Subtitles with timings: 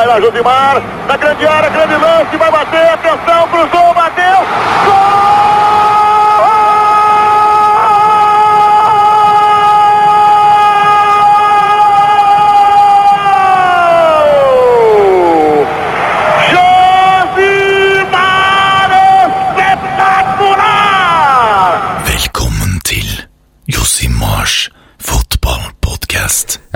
[0.00, 0.82] Vai lá, Josimar.
[1.06, 2.34] Na grande área, grande lance.
[2.38, 2.88] Vai bater.
[2.88, 4.09] Atenção, cruzou, bateu.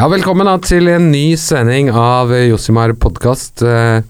[0.04, 3.62] Ja, velkommen da til en ny sending av Josimar podkast.
[3.64, 4.02] Jeg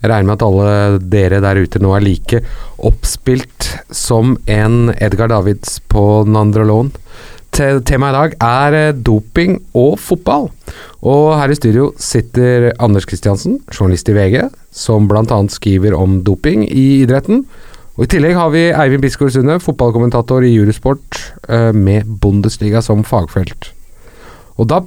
[0.00, 2.38] regner med at alle dere der ute nå er like
[2.80, 6.88] oppspilt som en Edgar Davids på Nandrolon.
[7.52, 10.48] Te- Temaet i dag er eh, doping og fotball.
[11.04, 14.38] Og her i studio sitter Anders Kristiansen, journalist i VG,
[14.72, 15.42] som bl.a.
[15.52, 17.44] skriver om doping i idretten.
[17.98, 23.04] Og I tillegg har vi Eivind Bisgaard Sunde, fotballkommentator i Eurosport, eh, med Bundesliga som
[23.04, 23.68] fagfelt.
[24.56, 24.80] Og da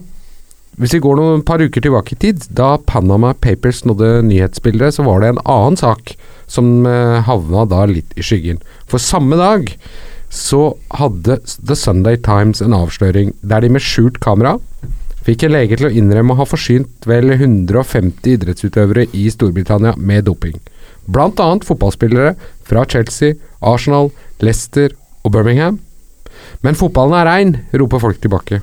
[0.76, 5.06] hvis vi går noen par uker tilbake i tid, da Panama Papers nådde nyhetsbildet, så
[5.08, 6.18] var det en annen sak
[6.52, 8.60] som eh, havna da litt i skyggen.
[8.91, 9.72] For samme dag
[10.36, 14.58] så hadde The Sunday Times en avsløring der de med skjult kamera
[15.26, 20.27] fikk en lege til å innrømme å ha forsynt vel 150 idrettsutøvere i Storbritannia med
[20.27, 20.60] doping.
[21.08, 22.36] Blant annet fotballspillere
[22.68, 24.12] fra Chelsea, Arsenal,
[24.44, 25.80] Leicester og Birmingham.
[26.62, 28.62] Men fotballen er rein, roper folk tilbake.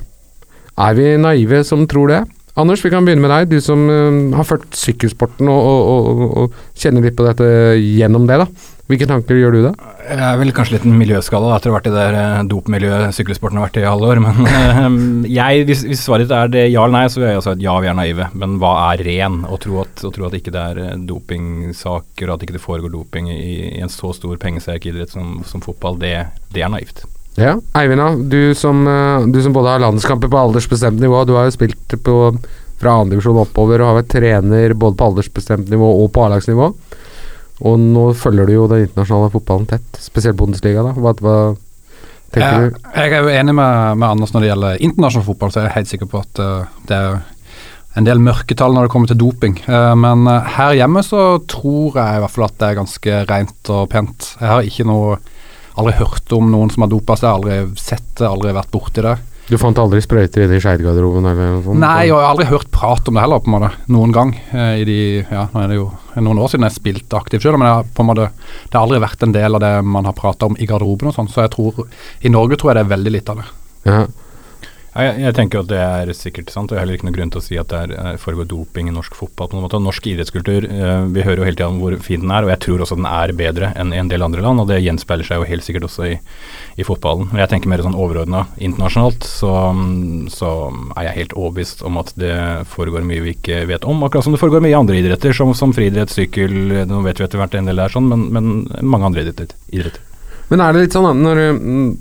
[0.79, 2.23] Er vi naive som tror det?
[2.53, 3.49] Anders, vi kan begynne med deg.
[3.49, 7.47] Du som uh, har fulgt sykkelsporten og, og, og, og kjenner litt på dette
[7.81, 8.37] gjennom det.
[8.43, 8.69] da.
[8.91, 9.69] Hvilke tanker gjør du da?
[10.03, 12.41] Jeg er vel kanskje litt en miljøskala etter å ha vært i det der, eh,
[12.51, 14.21] dopmiljøet sykkelsporten har vært i alle år.
[14.21, 14.81] Men eh,
[15.39, 17.77] jeg, hvis, hvis svaret er det ja eller nei, så vil jeg si at ja,
[17.81, 18.27] vi er naive.
[18.37, 19.39] Men hva er ren?
[19.47, 22.93] Å tro at, å tro at ikke det er dopingsaker, og at ikke det foregår
[22.93, 26.17] doping i, i en så stor pengesterk idrett som, som fotball, det,
[26.53, 27.05] det er naivt.
[27.35, 28.29] Ja, Eivind.
[28.29, 32.03] Du som, eh, du som både har landskamper på aldersbestemt nivå, du har jo spilt
[32.03, 32.17] på,
[32.77, 36.73] fra andredivisjon oppover og har vært trener både på aldersbestemt nivå og på A-lagsnivå.
[37.63, 40.83] Og nå følger du jo den internasjonale fotballen tett, spesielt Bundesliga.
[40.83, 40.93] da.
[40.93, 41.35] Hva, hva
[42.33, 42.89] tenker Jeg, du?
[42.95, 45.77] jeg er jo enig med, med Anders når det gjelder internasjonal fotball, så er jeg
[45.77, 47.21] helt sikker på at uh, det er
[47.93, 49.59] en del mørketall når det kommer til doping.
[49.69, 53.21] Uh, men uh, her hjemme så tror jeg i hvert fall at det er ganske
[53.29, 54.33] rent og pent.
[54.41, 55.21] Jeg har ikke noe
[55.79, 59.15] Aldri hørt om noen som har dopa seg, aldri sett det, aldri vært borti det.
[59.49, 61.81] Du fant aldri sprøyter i Skeid-garderoben eller noe sånt?
[61.81, 64.31] Nei, og jeg har aldri hørt prat om det heller, på en måte, noen gang.
[64.53, 64.97] eh, I de,
[65.27, 65.89] ja, nå er det jo
[66.23, 68.29] noen år siden jeg spilte aktivt sjøl, men jeg på en måte,
[68.69, 71.17] det har aldri vært en del av det man har prata om i garderoben og
[71.17, 71.83] sånn, så jeg tror
[72.23, 73.49] i Norge tror jeg det er veldig lite av det.
[73.89, 73.99] Ja.
[74.93, 77.31] Jeg, jeg tenker at det er sikkert sant, og jeg har heller ikke noen grunn
[77.33, 79.49] til å si at det er, eh, foregår doping i norsk fotball.
[79.49, 79.81] på noen måte.
[79.81, 82.59] Norsk idrettskultur, eh, vi hører jo hele tida om hvor fin den er, og jeg
[82.61, 85.41] tror også den er bedre enn i en del andre land, og det gjenspeiler seg
[85.41, 86.19] jo helt sikkert også i,
[86.77, 87.31] i fotballen.
[87.31, 89.73] Men jeg tenker mer sånn overordna internasjonalt, så,
[90.29, 90.53] så
[90.93, 92.37] er jeg helt overbevist om at det
[92.69, 95.73] foregår mye vi ikke vet om, akkurat som det foregår mye andre idretter, som, som
[95.73, 98.55] friidrett, sykkel, nå vet vi etter hvert en del der sånn, men, men
[98.85, 99.57] mange andre idretter.
[100.53, 101.93] Men er det litt sånn at når, mm,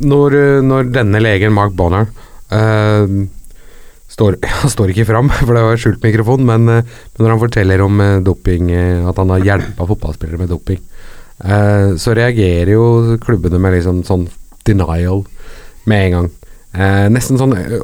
[0.00, 2.08] når, når denne legen, Mark Bonner,
[2.52, 3.06] uh,
[4.10, 7.84] står, Han står ikke fram, for det var skjult mikrofon, men, uh, når han forteller
[7.84, 10.80] om eh, doping, eh, at han har hjelpa fotballspillere med doping,
[11.44, 14.28] eh, så reagerer jo klubbene med liksom sånn
[14.66, 15.24] denial
[15.90, 16.30] med en gang.
[16.70, 17.80] Eh, nesten sånn eh,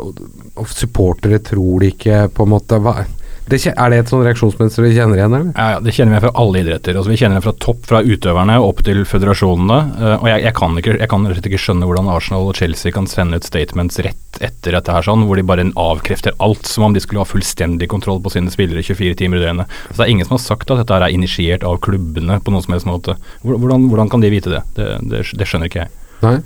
[0.71, 3.03] Supportere tror de ikke, på en måte hva,
[3.47, 5.53] det, Er det et sånn reaksjonsmønster du kjenner igjen, eller?
[5.55, 6.97] Ja, ja, Det kjenner vi fra alle idretter.
[6.99, 9.79] Altså, vi kjenner det fra topp, fra utøverne opp til føderasjonene.
[10.01, 13.07] Uh, og jeg, jeg, kan ikke, jeg kan ikke skjønne hvordan Arsenal og Chelsea kan
[13.11, 16.97] sende ut statements rett etter dette her, sånn, hvor de bare avkrefter alt, som om
[16.97, 19.79] de skulle ha fullstendig kontroll på sine spillere 24 timer i døgnet.
[19.93, 22.53] Så det er ingen som har sagt at dette her er initiert av klubbene på
[22.53, 23.15] noen som helst måte.
[23.47, 24.65] Hvordan, hvordan kan de vite det?
[24.77, 25.95] Det, det, det skjønner ikke jeg.
[26.27, 26.37] Nei.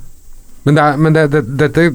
[0.68, 1.88] Men, det er, men det, det, dette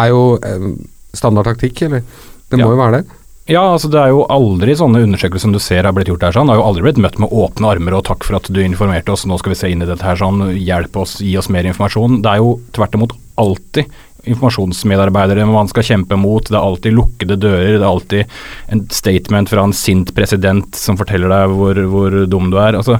[0.00, 0.68] er jo eh,
[1.12, 2.04] standard taktikk, eller?
[2.50, 2.72] Det må Ja.
[2.72, 3.19] jo være det?
[3.50, 6.36] Ja, altså det er jo aldri sånne undersøkelser som du ser har blitt gjort her
[6.36, 6.46] sånn.
[6.46, 9.10] Det har jo aldri blitt møtt med åpne armer og takk for at du informerte
[9.10, 11.66] oss, nå skal vi se inn i dette her sånn, hjelp oss, gi oss mer
[11.66, 12.20] informasjon.
[12.22, 13.90] Det er jo tvert imot alltid
[14.28, 18.34] informasjonsmedarbeidere man skal kjempe mot, det er alltid lukkede dører, det er alltid
[18.74, 22.76] en statement fra en sint president som forteller deg hvor, hvor dum du er.
[22.78, 22.98] Altså,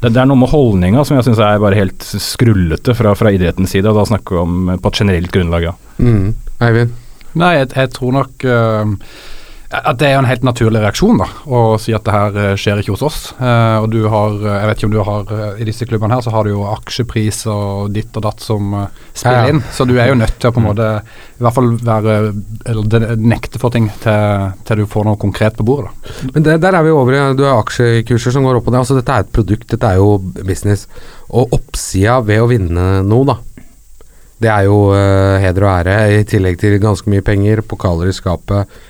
[0.00, 3.34] det, det er noe med holdninga som jeg syns er bare helt skrullete fra, fra
[3.34, 5.76] idrettens side, og da snakker vi om på et generelt grunnlag, ja.
[6.00, 6.32] Mm.
[6.64, 6.98] Eivind?
[7.38, 8.96] Nei, jeg, jeg tror nok eh,
[9.72, 12.82] at det er en helt naturlig reaksjon da, å si at det her eh, skjer
[12.82, 13.18] ikke hos oss.
[13.40, 16.18] Eh, og du har, eh, jeg vet ikke om du har eh, I disse klubbene
[16.18, 18.74] her så har du jo aksjepris og ditt og datt som
[19.14, 19.54] spiller Ja, ja.
[19.54, 19.62] inn.
[19.72, 22.16] Så du er jo nødt til å på en måte i hvert fall være
[22.68, 25.88] Eller nekte for ting til, til du får noe konkret på bordet.
[25.88, 26.28] da.
[26.34, 28.82] Men det, der er vi over i Du har aksjekurser som går opp og ned.
[28.84, 30.84] Altså, dette er et produkt, dette er jo business.
[31.32, 33.38] Og oppsida ved å vinne noe, da.
[34.42, 38.16] Det er jo uh, heder og ære, i tillegg til ganske mye penger, pokaler i
[38.16, 38.80] skapet.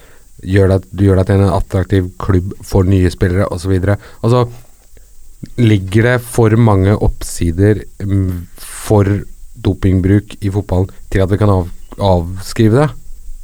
[0.43, 3.75] Gjør deg, du gjør deg til en attraktiv klubb for nye spillere osv.
[4.23, 4.47] Altså,
[5.59, 9.09] ligger det for mange oppsider mm, for
[9.63, 11.71] dopingbruk i fotballen til at vi kan av,
[12.03, 12.91] avskrive det?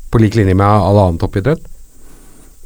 [0.09, 1.63] På lik linje med all annen toppidrett?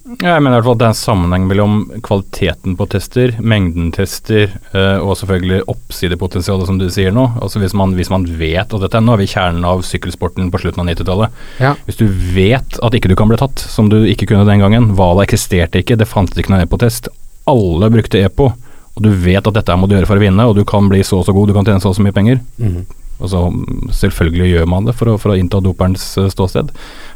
[0.02, 3.36] Ja, jeg mener i hvert fall at det er en sammenheng mellom kvaliteten på tester,
[3.38, 7.28] mengden tester eh, og selvfølgelig oppsidepotensialet, som du sier nå.
[7.38, 10.50] Altså hvis man, hvis man vet, og dette er nå er vi kjernen av sykkelsporten
[10.50, 11.38] på slutten av 90-tallet.
[11.62, 11.74] Ja.
[11.86, 14.90] Hvis du vet at ikke du kan bli tatt, som du ikke kunne den gangen,
[14.98, 17.06] Vala eksisterte ikke, det fantes ikke noen EPO-test,
[17.50, 18.50] alle brukte EPO,
[18.92, 21.04] og du vet at dette må du gjøre for å vinne, og du kan bli
[21.06, 22.42] så og så god, du kan tjene så og så mye penger.
[22.58, 22.82] Mhm.
[23.22, 23.42] Og så
[24.02, 26.72] Selvfølgelig gjør man det for å, for å innta doperens eh, ståsted.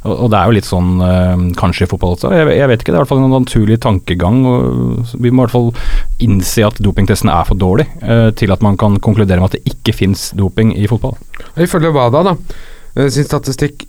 [0.06, 2.32] Og, og det er jo litt sånn eh, kanskje i fotball også.
[2.36, 4.40] Jeg, jeg vet ikke, det er i hvert fall en naturlig tankegang.
[4.46, 5.70] og Vi må i hvert fall
[6.22, 9.74] innse at dopingtesten er for dårlig eh, til at man kan konkludere med at det
[9.74, 11.16] ikke fins doping i fotball.
[11.60, 13.88] Ifølge WADA, da, sin statistikk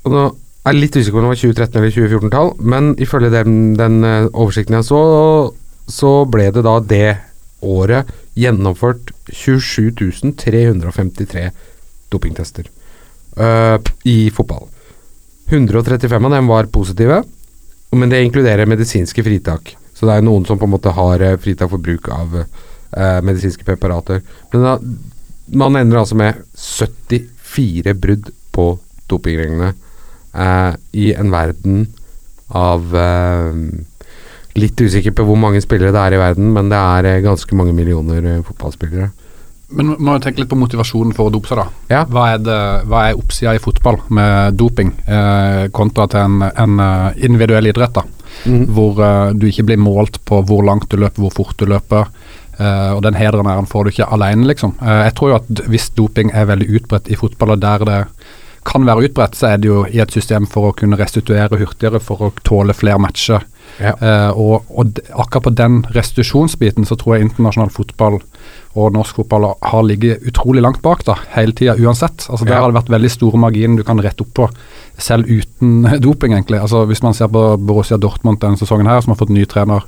[0.00, 0.20] og Nå
[0.64, 3.98] er jeg litt usikker på om det var 2013 eller 2014-tall, men ifølge den, den
[4.30, 5.00] oversikten jeg så,
[5.92, 7.08] så ble det da det
[7.60, 8.08] året
[8.38, 11.50] gjennomført 27 353
[12.10, 12.68] dopingtester
[13.38, 14.68] uh, i fotball.
[15.50, 17.22] 135 av dem var positive,
[17.90, 19.74] men det inkluderer medisinske fritak.
[19.94, 23.18] Så det er noen som på en måte har eh, fritak for bruk av uh,
[23.26, 24.22] medisinske preparater.
[24.52, 24.76] Men da,
[25.60, 28.70] man ender altså med 74 brudd på
[29.10, 31.82] dopingreglene uh, i en verden
[32.50, 32.94] av
[34.60, 37.56] Litt usikker på hvor mange spillere det er i verden, men det er eh, ganske
[37.58, 39.10] mange millioner eh, fotballspillere.
[39.70, 41.82] Men må jo tenke litt på motivasjonen for å dope seg, da.
[41.92, 42.00] Ja.
[42.10, 42.58] Hva er, det,
[42.90, 47.94] hva er oppsida i fotball med doping, eh, kontra til en, en eh, individuell idrett,
[48.00, 48.02] da.
[48.50, 48.64] Mm.
[48.74, 52.10] Hvor eh, du ikke blir målt på hvor langt du løper, hvor fort du løper.
[52.60, 54.74] Uh, og den hederen æren får du ikke alene, liksom.
[54.82, 58.00] Uh, jeg tror jo at hvis doping er veldig utbredt i fotball, og der det
[58.70, 62.00] kan være utbredt, så er det jo i et system for å kunne restituere hurtigere,
[62.02, 63.44] for å tåle flere matcher.
[63.80, 63.94] Ja.
[64.02, 68.18] Uh, og, og akkurat på den restitusjonsbiten så tror jeg internasjonal fotball
[68.78, 72.26] og norsk fotball har ligget utrolig langt bak da, hele tida uansett.
[72.30, 72.60] Altså Der Ja.
[72.62, 74.48] har det vært veldig store marginer du kan rette opp på,
[74.98, 76.60] selv uten doping, egentlig.
[76.60, 79.82] Altså Hvis man ser på Borussia Dortmund denne sesongen her, som har fått ny trener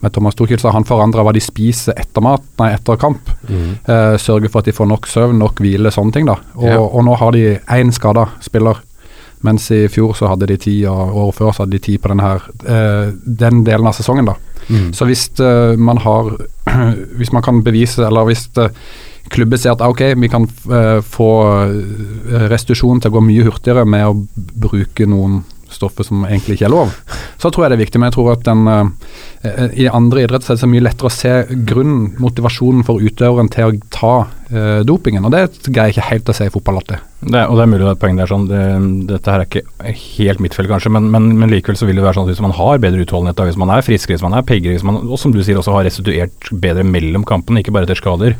[0.00, 3.30] med Thomas Tuchel, så han forandrer hva de spiser etter mat, nei, etter kamp.
[3.48, 3.72] Mm.
[3.84, 6.26] Eh, sørger for at de får nok søvn, nok hvile, sånne ting.
[6.26, 6.38] da.
[6.56, 6.78] Og, Ja.
[6.80, 8.80] og nå har de én skada spiller.
[9.42, 12.08] Mens i fjor så hadde de ti, og året før så hadde de ti på
[12.08, 14.26] denne her, eh, den delen av sesongen.
[14.26, 14.34] da.
[14.68, 14.92] Mm.
[14.92, 16.36] Så hvis eh, man har
[17.18, 18.68] Hvis man kan bevise, eller hvis uh,
[19.30, 21.30] klubber ser at ah, ok, vi kan eh, få
[21.66, 25.40] uh, restitusjon til å gå mye hurtigere med å bruke noen
[25.74, 26.94] stoffer som egentlig ikke er lov,
[27.40, 28.00] så tror jeg det er viktig.
[28.00, 31.14] Men jeg tror at den, uh, i andre idretter er det så mye lettere å
[31.14, 31.34] se
[31.68, 35.26] grunnen, motivasjonen for utøveren til å ta uh, dopingen.
[35.26, 37.06] Og det greier jeg ikke helt å se i fotball alltid.
[37.20, 38.60] Det, og det er mulig det er et poeng der sånn, det,
[39.10, 42.04] dette her er ikke helt mitt felt kanskje, men, men, men likevel så vil det
[42.06, 44.46] være sånn at hvis man har bedre utholdenhet, hvis man er friskere, hvis man er
[44.48, 47.84] piggere, hvis man, og som du sier også har restituert bedre mellom kampene, ikke bare
[47.84, 48.38] etter skader,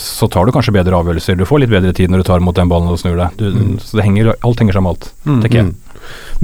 [0.00, 1.36] så tar du kanskje bedre avgjørelser.
[1.36, 3.36] Du får litt bedre tid når du tar mot den ballen og snur deg.
[3.36, 5.12] Du, Så det henger, alt henger sammen med alt,
[5.44, 5.74] tenker jeg.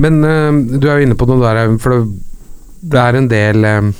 [0.00, 2.30] Men uh, du er jo inne på noe der, eh, for det,
[2.80, 3.90] det er en del eh,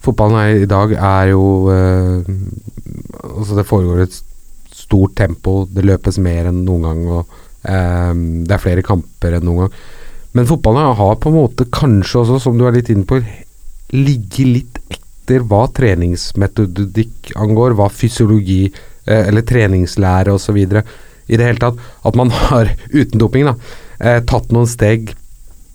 [0.00, 2.28] Fotballen her i dag er jo uh,
[3.20, 4.16] Altså, det foregår et
[4.72, 7.34] stort tempo, det løpes mer enn noen gang, og
[7.68, 8.14] eh,
[8.48, 9.74] det er flere kamper enn noen gang.
[10.34, 13.20] Men fotballen har på en måte kanskje også, som du er litt inne på,
[13.92, 18.64] ligget litt etter hva treningsmetodikk angår, hva fysiologi
[19.04, 20.58] eller treningslære osv.
[20.58, 21.78] I det hele tatt.
[22.06, 23.54] At man har, uten doping, da,
[24.00, 25.14] eh, tatt noen steg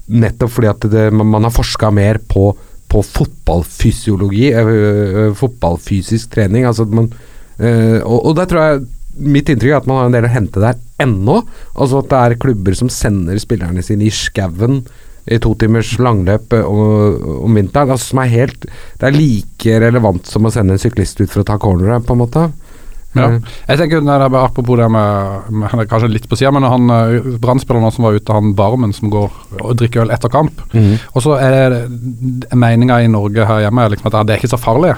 [0.05, 2.49] nettopp fordi at det, man, har forska mer på,
[2.91, 6.67] på fotballfysiologi, eh, eh, fotballfysisk trening.
[6.69, 7.09] Altså man,
[7.57, 10.29] eh, og, og der tror jeg Mitt inntrykk er at man har en del å
[10.33, 11.37] hente der ennå.
[11.79, 14.81] Altså at det er klubber som sender spillerne sine i skauen
[15.25, 17.93] i to timers langløp eh, om vinteren.
[17.95, 21.45] Altså som er helt Det er like relevant som å sende en syklist ut for
[21.45, 22.45] å ta corneret, på en måte.
[23.15, 23.29] Ja.
[23.31, 26.67] Eh, Jeg tenker når er Apropos det med, med han Kanskje litt på sida, men
[26.67, 29.31] han brannspilleren som var ute, han Barmen som går
[29.61, 30.61] og drikker øl etter kamp.
[30.73, 30.95] Mm.
[31.13, 31.81] Og så er
[32.55, 34.95] meninga i Norge her hjemme liksom at det er ikke så farlig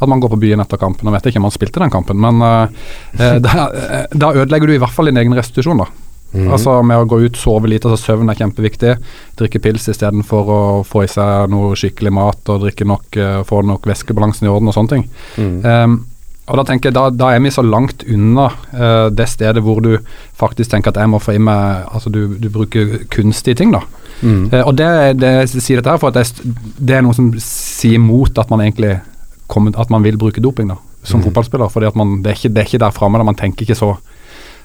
[0.00, 1.06] at man går på byen etter kampen.
[1.06, 2.80] Nå vet jeg ikke om han spilte den kampen, men eh,
[3.18, 5.84] eh, da, eh, da ødelegger du i hvert fall din egen restitusjon.
[5.84, 5.88] da.
[6.34, 6.48] Mm.
[6.50, 8.96] Altså Med å gå ut, sove lite, altså søvn er kjempeviktig.
[9.38, 13.62] Drikke pils istedenfor å få i seg noe skikkelig mat og drikke nok, uh, få
[13.66, 15.06] nok væskebalansen i orden og sånne ting.
[15.38, 15.54] Mm.
[15.62, 15.96] Um,
[16.44, 19.80] og Da tenker jeg, da, da er vi så langt unna uh, det stedet hvor
[19.84, 19.94] du
[20.36, 23.80] faktisk tenker at jeg må få i meg Altså du, du bruker kunstige ting, da.
[24.20, 24.50] Mm.
[24.52, 24.88] Uh, og det,
[25.22, 28.40] det jeg sier dette her for at det, er det er noe som sier mot
[28.40, 28.98] at man egentlig
[29.48, 31.28] kommer, at man vil bruke doping da, som mm.
[31.28, 31.72] fotballspiller.
[31.72, 33.24] fordi at man, det, er ikke, det er ikke der framme.
[33.24, 33.94] Man tenker ikke så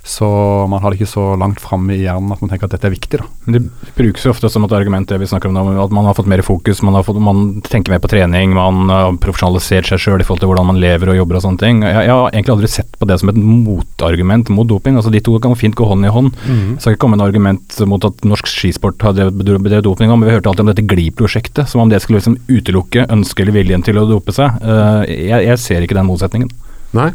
[0.03, 0.25] Så
[0.71, 2.93] man har det ikke så langt framme i hjernen at man tenker at dette er
[2.95, 3.19] viktig.
[3.19, 3.25] da.
[3.45, 6.05] Men Det brukes jo ofte som et argument det vi snakker om nå, at man
[6.07, 9.85] har fått mer fokus, man, har fått, man tenker mer på trening, man har profesjonalisert
[9.91, 11.81] seg sjøl i forhold til hvordan man lever og jobber og sånne ting.
[11.85, 14.95] Jeg, jeg har egentlig aldri sett på det som et motargument mot doping.
[14.97, 16.31] altså De to kan fint gå hånd i hånd.
[16.47, 20.35] Det skal ikke komme en argument mot at norsk skisport har drevet doping, men vi
[20.35, 23.99] hørte alltid om dette GLI-prosjektet, som om det skulle liksom utelukke ønsket eller viljen til
[24.01, 24.57] å dope seg.
[24.63, 26.49] Eh, Jeg, jeg ser ikke den motsetningen.
[26.97, 27.11] Nei.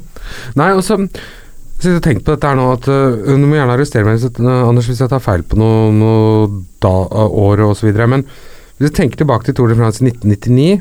[0.55, 0.85] Nei, og
[1.85, 4.69] så og tenker på dette her nå at uh, Du må gjerne arrestere meg øh,
[4.69, 6.49] Anders, hvis jeg tar feil på noe, noe
[6.83, 8.25] da, øh, år videre, men
[8.79, 10.81] hvis du tenker tilbake til Tour de France i 1999,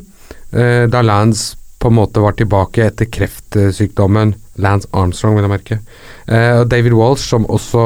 [0.55, 4.33] uh, da Lance på en måte var tilbake etter kreftsykdommen
[4.63, 5.79] Lance Armstrong, vil jeg merke.
[6.25, 7.83] Uh, David Walsh, som også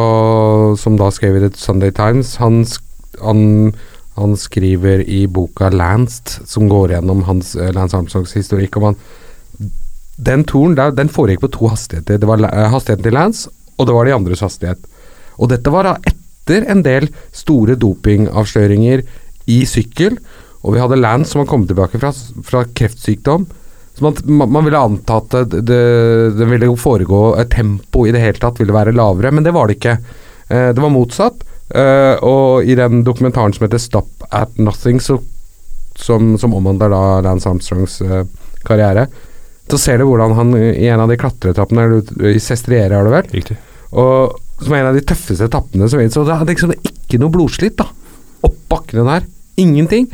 [0.77, 2.61] Som da skrev i The Sunday Times, han,
[3.23, 3.73] han,
[4.15, 8.99] han skriver i boka Lanced, som går gjennom hans, Lance Armstrongs historikk, om han
[10.17, 12.17] den turen der, den foregikk på to hastigheter.
[12.17, 14.81] Det var eh, hastigheten til Lance, og det var de andres hastighet.
[15.37, 19.03] Og dette var da etter en del store dopingavsløringer
[19.53, 20.17] i sykkel,
[20.65, 22.11] og vi hadde Lance som var kommet tilbake fra,
[22.43, 23.45] fra kreftsykdom.
[23.97, 25.61] Så man, man, ville anta at det,
[26.37, 29.69] det, ville foregå et tempo i det hele tatt ville være lavere, men det var
[29.69, 29.95] det ikke.
[30.49, 31.45] Eh, det var motsatt.
[31.67, 35.17] Eh, og i den dokumentaren som heter 'Stop at Nothing', så,
[35.95, 38.23] som, som omhandler da Lance Armstrongs eh,
[38.65, 39.07] karriere,
[39.71, 41.87] så ser du hvordan han i en av de klatreetappene
[42.31, 43.57] i Sestriere, har det vært, Riktig.
[43.91, 46.17] og som er en av de tøffeste etappene som finnes.
[46.17, 47.85] Og det er liksom ikke noe blodslitt, da.
[48.47, 49.27] Opp bakkene der.
[49.61, 50.07] Ingenting.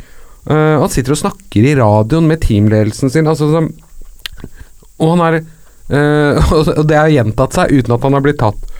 [0.44, 3.30] Uh, han sitter og snakker i radioen med teamledelsen sin.
[3.30, 3.70] Altså, som
[5.02, 8.73] og han er uh, Og det har gjentatt seg uten at han har blitt tatt.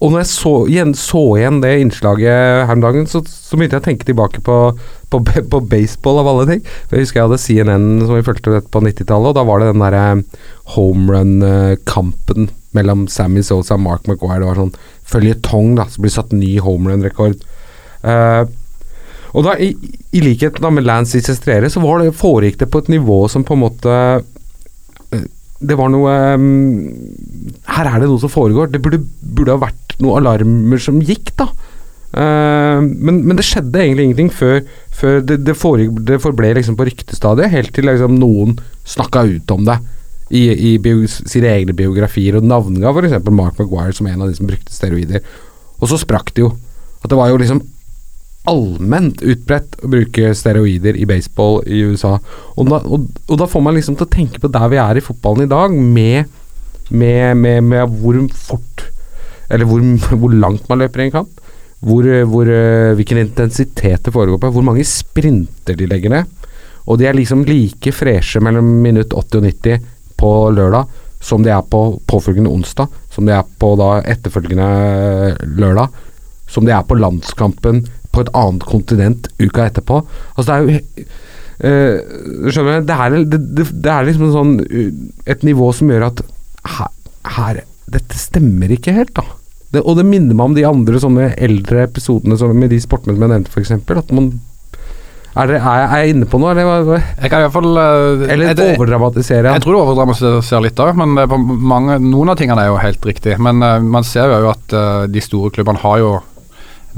[0.00, 3.76] Og når jeg så igjen, så igjen det innslaget her om dagen, så, så begynte
[3.76, 4.56] jeg å tenke tilbake på,
[5.12, 5.20] på,
[5.52, 6.62] på baseball, av alle ting.
[6.88, 9.84] Jeg husker jeg hadde CNN som vi fulgte på 90-tallet, og da var det den
[9.84, 10.06] derre
[10.76, 14.40] homerun-kampen mellom Sammy Sosa og Mark Maguire.
[14.40, 14.74] Det var sånn
[15.10, 17.36] føljetong, da, så blir satt ny homerun-rekord.
[18.00, 18.48] Uh,
[19.36, 19.74] og da, i,
[20.16, 23.44] i likhet da med Lance Isestrere, Sestrere, så det, foregikk det på et nivå som
[23.46, 24.29] på en måte eh,
[25.60, 28.70] Det var noe mm, Her er det noe som foregår.
[28.72, 31.50] Det burde, burde ha vært noen alarmer som gikk, da.
[32.10, 34.62] Eh, men, men det skjedde egentlig ingenting før,
[34.96, 38.56] før det, det, foregikk, det forble liksom på ryktestadiet, helt til liksom noen
[38.88, 39.76] snakka ut om det
[40.30, 43.18] i, i bio, sine egne biografier, og navnga f.eks.
[43.30, 45.22] Mark Maguire som en av de som brukte steroider.
[45.80, 46.54] Og så sprakk det jo.
[47.00, 47.62] At det var jo liksom
[48.48, 52.14] allment utbredt å bruke steroider i baseball i USA.
[52.56, 55.00] Og da, og, og da får man liksom til å tenke på der vi er
[55.00, 56.30] i fotballen i dag, med,
[56.88, 58.86] med, med, med hvor fort
[59.50, 59.82] Eller hvor,
[60.14, 61.36] hvor langt man løper i en kamp.
[61.80, 64.50] Hvor, hvor, eh, hvilken intensitet det foregår på.
[64.54, 66.48] Hvor mange sprinter de legger ned.
[66.86, 69.88] Og de er liksom like freshe mellom minutt 80 og 90
[70.20, 75.98] på lørdag som de er på påfølgende onsdag, som de er på da etterfølgende lørdag,
[76.50, 80.02] som de er på landskampen på et annet kontinent uka etterpå.
[80.36, 81.08] Altså det er jo
[81.60, 82.86] Uh, Skjønner du?
[82.88, 84.86] Det er, det, det, det er liksom en sånn uh,
[85.28, 86.22] et nivå som gjør at
[86.72, 86.88] her,
[87.36, 87.58] her
[87.92, 89.26] Dette stemmer ikke helt, da.
[89.74, 93.12] Det, og det minner meg om de andre sånne eldre episodene som, med de sportene
[93.12, 93.74] som jeg nevnte, f.eks.
[93.76, 94.30] At man
[95.36, 96.88] er, det, er, jeg- er jeg inne på noe, eller,
[97.20, 99.66] Jeg kan i hvert fall uh, eller jeg- overdramatiserer Jeg jeg?
[99.66, 103.04] tror du overdramatiserer litt òg, men eh, på mange, noen av tingene er jo helt
[103.12, 103.36] riktig.
[103.36, 106.16] Men uh, man ser jo at eh, de store klubbene har jo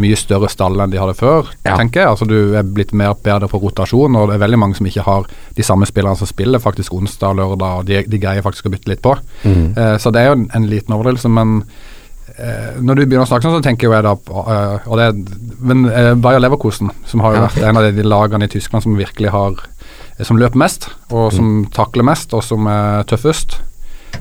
[0.00, 1.76] mye større stall enn de hadde før, Ja.
[1.76, 2.08] tenker jeg.
[2.08, 5.02] Altså Du er blitt mer bedre på rotasjon, og det er veldig mange som ikke
[5.04, 8.66] har de samme spillerne som spiller faktisk onsdag og lørdag, og de, de greier faktisk
[8.66, 9.16] å bytte litt på.
[9.44, 9.74] Mm.
[9.76, 11.64] Eh, så det er jo en, en liten overdrivelse, men
[12.38, 15.10] eh, når du begynner å snakke sånn, så tenker jeg da på eh, og det,
[15.60, 15.84] Men
[16.22, 19.60] Bayer Leverkosen, som har jo vært en av de, lagene i Tyskland som virkelig har
[20.22, 23.56] Som løper mest, og som takler mest, og som er tøffest.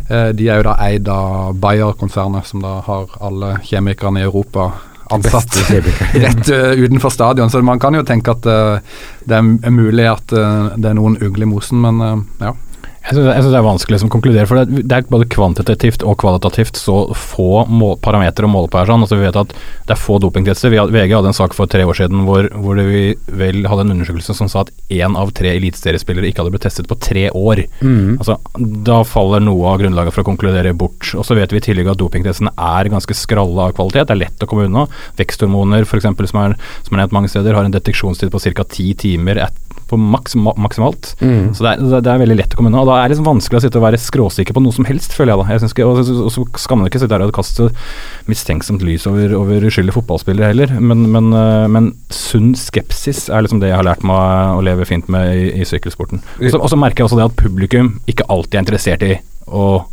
[0.10, 4.72] Eh, de er jo da eid av Bayer-konsernet, som da har alle kjemikerne i Europa
[5.14, 5.58] ansatt
[6.14, 7.50] rett eh, utenfor stadion.
[7.50, 11.18] Så man kan jo tenke at eh, det er, mulig at eh, det er noen
[11.22, 12.56] ugler i mosen, men ja.
[13.02, 16.78] Jeg syns det er vanskelig å konkludere, for det, det er både kvantitativt og kvalitativt
[16.78, 18.86] så få mål, parametere å måle på her.
[18.92, 19.56] sånn, altså Vi vet at
[19.90, 20.70] det er få dopingtester.
[20.70, 23.02] VG hadde en sak for tre år siden hvor, hvor det vi
[23.42, 26.88] vel hadde en undersøkelse som sa at én av tre eliteseriespillere ikke hadde blitt testet
[26.92, 27.64] på tre år.
[27.82, 28.20] Mm.
[28.22, 28.38] Altså,
[28.86, 31.02] Da faller noe av grunnlaget for å konkludere bort.
[31.18, 34.06] Og så vet vi i tillegg at dopingtestene er ganske skralle av kvalitet.
[34.12, 34.86] Det er lett å komme unna.
[35.20, 36.56] Veksthormoner f.eks., som, er-
[36.86, 38.70] som er nevnt mange steder, har en deteksjonstid på ca.
[38.78, 39.58] ti timer et,
[39.92, 41.12] på maks, maksimalt.
[41.22, 41.52] Mm.
[41.54, 42.82] Så det er, det- er veldig lett å komme unna.
[42.82, 45.14] Og da er det liksom vanskelig å sitte og være skråsikker på noe som helst,
[45.18, 45.58] føler jeg da.
[45.60, 47.70] Jeg ikke, og, og så skal man ikke sitte der og kaste
[48.32, 50.74] mistenksomt lys over, over uskyldige fotballspillere heller.
[50.80, 54.88] Men, men, øh, men sunn skepsis er liksom det jeg har lært meg å leve
[54.90, 56.24] fint med i, i sykkelsporten.
[56.56, 59.20] Og så- merker jeg også det at publikum ikke alltid er interessert i
[59.52, 59.84] å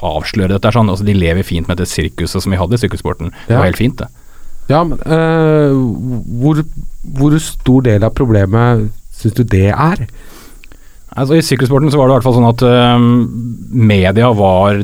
[0.00, 0.72] avsløre dette.
[0.72, 3.32] sånn, altså De lever fint med dette sirkuset som vi hadde i sykkelsporten.
[3.48, 4.08] Det var helt fint, det.
[4.70, 5.74] Ja, men øh,
[6.40, 6.60] hvor,
[7.18, 8.90] hvor stor del av problemet
[9.20, 10.04] syns du det er?
[11.10, 13.06] Altså I sykkelsporten så var det i hvert fall sånn at øh,
[13.90, 14.82] media var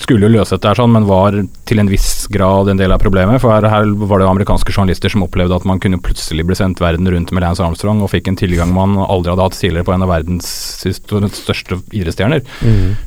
[0.00, 1.36] skulle jo løse dette, her sånn, men var
[1.68, 3.38] til en viss grad en del av problemet.
[3.42, 6.82] For her, her var det amerikanske journalister som opplevde at man kunne plutselig bli sendt
[6.82, 9.94] verden rundt med Lance Armstrong, og fikk en tilgang man aldri hadde hatt tidligere på
[9.94, 10.50] en av verdens
[10.82, 12.42] største idrettsstjerner.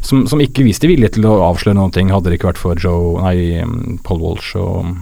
[0.05, 2.79] Som, som ikke viste vilje til å avsløre noen ting, hadde det ikke vært for
[2.79, 3.61] Joe Nei,
[4.07, 4.95] Paul Walsh og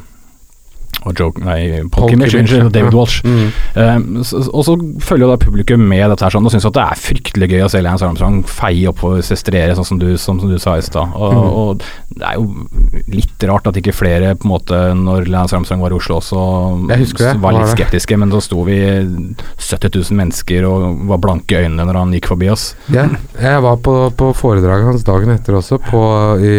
[1.08, 2.94] og Joe, nei, Paul, Kimmich, unnskyld, David.
[2.98, 3.24] Walsh.
[3.26, 3.50] Mm.
[3.78, 6.76] Um, så, og så følger jo da publikum med dette her sånn, og syns at
[6.78, 10.42] det er fryktelig gøy å se Lance Armstrong feie oppover, sestrere, sånn som du, som,
[10.44, 11.16] som du sa i stad.
[11.16, 11.50] Og, Mm.
[11.60, 11.84] og
[12.18, 15.94] det er jo litt rart at ikke flere, på en måte, når Lance Armstrong var
[15.94, 16.42] i Oslo også,
[16.90, 21.66] det, var litt skeptiske, men så sto vi 70 000 mennesker og var blanke i
[21.66, 22.72] øynene når han gikk forbi oss.
[22.94, 23.14] Yeah.
[23.40, 26.02] jeg var på, på foredraget hans dagen etter også, på
[26.42, 26.56] i,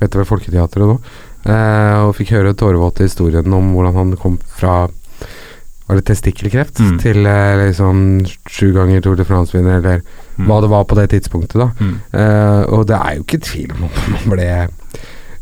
[0.00, 0.98] vet du Folketeatret nå,
[1.46, 4.88] eh, og fikk høre tårevåte historien om hvordan han kom fra
[5.90, 6.98] var det testikkelkreft Mm.
[7.02, 8.02] til eh, liksom
[8.48, 10.02] sju ganger Tour de France-vinner, eller
[10.38, 10.46] Mm.
[10.46, 11.70] hva det var på det tidspunktet, da.
[11.80, 11.96] Mm.
[12.14, 14.46] Eh, og det er jo ikke tvil om at man ble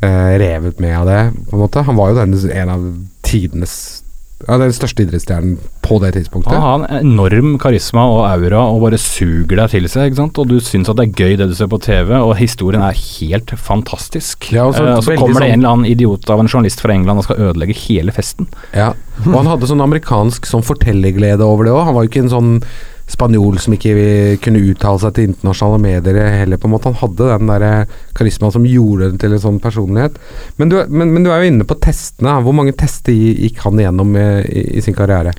[0.02, 1.84] eh, revet med av det, på en måte.
[1.84, 2.86] Han var jo denne, en av
[3.22, 4.02] tidenes
[4.46, 6.52] Ja, den største idrettsstjernen på det tidspunktet.
[6.54, 10.38] Han har en enorm karisma og aura og bare suger deg til seg, ikke sant.
[10.38, 12.94] Og du syns at det er gøy det du ser på TV, og historien er
[12.94, 14.52] helt fantastisk.
[14.54, 16.80] Ja, og så Eh, så kommer det sånn- en eller annen idiot av en journalist
[16.80, 18.46] fra England og skal ødelegge hele festen.
[18.72, 18.92] Ja,
[19.26, 21.84] og han hadde sånn amerikansk sånn fortellerglede over det òg.
[21.86, 22.62] Han var jo ikke en sånn
[23.08, 26.92] spanjol som ikke kunne uttale seg til internasjonale medier heller, på en måte.
[26.92, 30.18] Han hadde den der karismaen som gjorde det til en sånn personlighet.
[30.60, 32.38] Men du, men, men du er jo inne på testene.
[32.44, 35.36] Hvor mange tester gikk han igjennom eh, i, i sin karriere?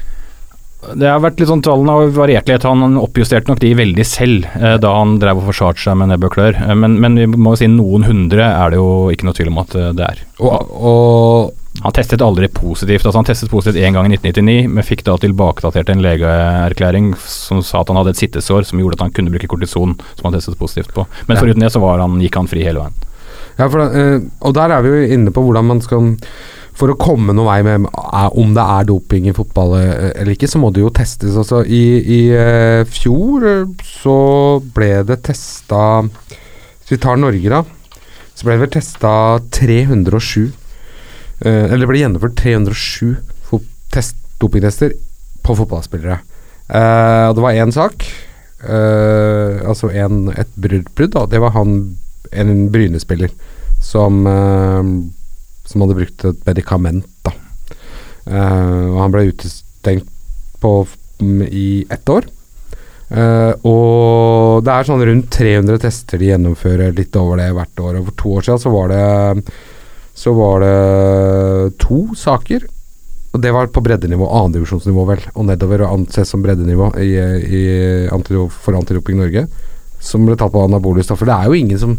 [0.79, 2.63] Det har vært litt sånn Tallene har variert litt.
[2.63, 6.29] Han oppjusterte nok de veldig selv eh, da han drev og forsvarte seg med nebb
[6.29, 6.55] og klør.
[6.63, 9.51] Eh, men, men vi må jo si noen hundre er det jo ikke noe tvil
[9.51, 10.21] om at eh, det er.
[10.39, 13.05] Og, og Han testet aldri positivt.
[13.05, 17.63] altså Han testet positivt én gang i 1999, men fikk da tilbakedatert en legeerklæring som
[17.63, 20.35] sa at han hadde et sittesår som gjorde at han kunne bruke kortison, som han
[20.35, 21.07] testet positivt på.
[21.29, 23.05] Men foruten det så var han, gikk han fri hele veien.
[23.59, 26.13] Ja, da, eh, og der er vi jo inne på hvordan man skal
[26.79, 30.31] For å komme noen vei med er, om det er doping i fotball eh, eller
[30.31, 31.35] ikke, så må det jo testes.
[31.35, 34.15] Altså, I i eh, fjor eh, så
[34.63, 37.99] ble det testa Hvis vi tar Norge, da.
[38.31, 39.11] Så ble det vel testa
[39.59, 40.58] 307 eh,
[41.45, 43.15] Eller det ble gjennomført 307
[43.47, 44.91] fot- test, dopingtester
[45.45, 46.19] på fotballspillere.
[46.69, 48.03] Uh, det var én sak.
[48.67, 51.15] uh, altså en, et brudd, brud.
[51.31, 51.95] Det var han
[52.31, 53.31] en Bryne-spiller
[53.81, 54.83] som uh,
[55.69, 57.31] Som hadde brukt et medikament, da.
[58.29, 60.07] Eh, og han ble utestengt
[60.61, 60.71] på,
[61.21, 62.25] mm, i ett år.
[63.09, 67.99] Eh, og det er sånn rundt 300 tester de gjennomfører, litt over det hvert år.
[67.99, 69.45] Og for to år siden så var det
[70.19, 72.65] Så var det to saker.
[73.29, 77.11] Og det var på breddenivå, annendivisjonsnivå vel, og nedover og anses som breddenivå i,
[77.45, 77.61] i
[78.09, 79.45] for Antidoping Norge.
[80.01, 81.29] Som ble tatt på anabole stoffer.
[81.29, 81.97] Det er jo ingen som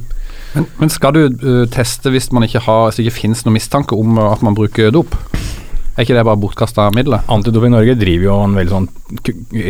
[0.50, 3.94] Men, men skal du uh, teste hvis man ikke har, det ikke finnes noen mistanke
[3.94, 5.14] om at man bruker dop?
[5.98, 7.20] Er ikke det bare bortkasta midler?
[7.28, 8.88] Antidoping Norge driver jo en veldig sånn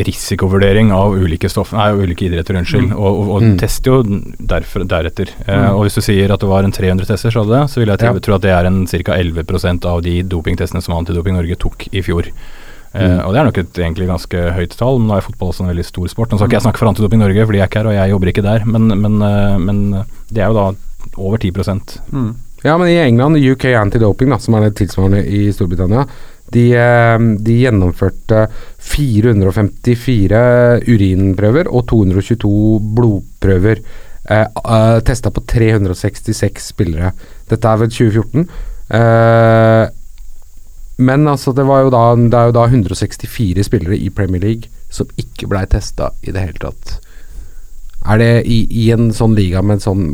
[0.07, 3.57] risikovurdering av ulike stoff, nei, ulike idretter, unnskyld, og, og, og Mm.
[3.59, 4.03] tester jo
[4.53, 5.29] derfor, deretter.
[5.47, 5.75] Eh, Mm.
[5.75, 8.01] og hvis du sier at det var en 300 tester, så, det, så vil jeg
[8.01, 8.13] Ja.
[8.19, 9.13] tro at det er en ca.
[9.17, 12.27] 11% av de dopingtestene som Antidoping Norge tok i fjor.
[12.93, 13.25] Eh, Mm.
[13.27, 14.99] og det er nok et egentlig ganske høyt tall.
[14.99, 16.29] men Nå er fotball også en veldig stor sport.
[16.31, 18.11] Nå skal ikke jeg snakke for Antidoping Norge, fordi jeg er ikke her, og jeg
[18.11, 20.75] jobber ikke der, men, men, eh, men det er jo da
[21.17, 21.51] over 10
[22.13, 22.35] Mm.
[22.63, 26.05] Ja, men i England, UK Anti-Doping, som er det tilsvarende i Storbritannia,
[26.53, 28.47] de, eh, de gjennomførte
[28.91, 30.43] 454
[30.91, 33.83] urinprøver og 222 blodprøver.
[34.31, 37.13] Eh, uh, Testa på 366 spillere.
[37.49, 38.45] Dette er vel 2014.
[38.91, 39.87] Eh,
[41.01, 45.49] men altså, det, da, det er jo da 164 spillere i Premier League som ikke
[45.49, 46.99] blei testa i det hele tatt.
[48.09, 50.07] Er det i, i en sånn liga med sånn,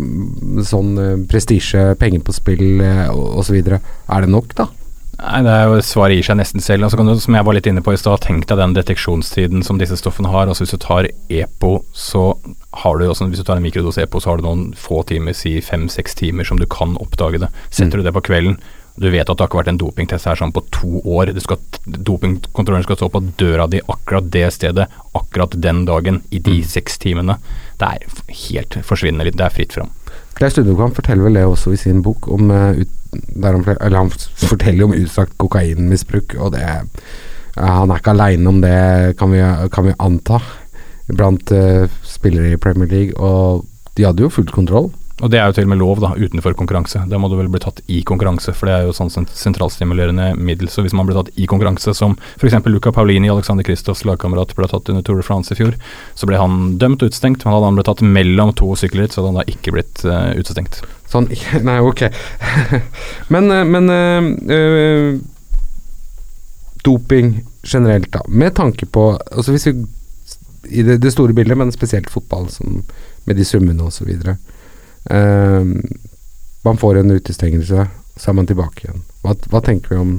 [0.66, 4.66] sånn uh, prestisje, penger på spill uh, osv., er det nok, da?
[5.16, 6.84] Nei, det er jo Svaret gir seg nesten selv.
[6.84, 9.64] Altså kan du, som jeg var litt inne på i stad, tenk deg den deteksjonstiden
[9.64, 10.50] som disse stoffene har.
[10.50, 12.24] Altså Hvis du tar EPO, så
[12.82, 15.36] har du også, hvis du tar en mikrodose EPO, så har du noen få timer,
[15.36, 17.48] si fem-seks timer, som du kan oppdage det.
[17.70, 18.58] Setter du det på kvelden,
[18.96, 21.32] du vet at det har ikke vært en dopingtest her sånn på to år.
[21.36, 26.40] Du skal, dopingkontrollen skal stå på døra di akkurat det stedet, akkurat den dagen, i
[26.40, 27.36] de seks timene.
[27.80, 29.38] Det er helt forsvinnende litt.
[29.38, 29.92] Det er fritt fram.
[30.36, 34.12] Claes Stundokvam forteller vel det også i sin bok, om, der han, eller han
[34.50, 36.90] forteller om utstrakt kokainmisbruk, og det uh,
[37.56, 39.40] Han er ikke aleine om det, kan vi,
[39.72, 40.42] kan vi anta,
[41.08, 43.64] blant uh, spillere i Premier League, og
[43.96, 44.90] de hadde jo full kontroll.
[45.24, 47.00] Og det er jo til og med lov, da, utenfor konkurranse.
[47.08, 50.34] Da må du vel bli tatt i konkurranse, for det er jo sånn sent- sentralstimulerende
[50.36, 50.68] middel.
[50.68, 52.58] Så hvis man blir tatt i konkurranse, som f.eks.
[52.68, 55.72] Luca Paulini, Alexander Kristoffs lagkamerat, ble tatt under Tour de France i fjor,
[56.14, 57.46] så ble han dømt og utestengt.
[57.46, 60.34] Men hadde han blitt tatt mellom to sykkelritt, så hadde han da ikke blitt uh,
[60.36, 60.82] utestengt.
[61.08, 61.30] Sånn
[61.68, 62.02] Nei, ok.
[63.32, 65.16] men eh, men eh,
[66.84, 68.20] Doping generelt, da.
[68.28, 69.72] Med tanke på Altså hvis vi
[70.76, 72.82] I det, det store bildet, men spesielt fotball, som,
[73.24, 74.12] med de summene osv.
[75.10, 75.76] Uh,
[76.66, 79.04] man får en utestengelse, så er man tilbake igjen.
[79.22, 80.16] Hva, hva tenker vi om